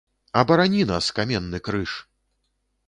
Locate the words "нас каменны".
0.93-1.63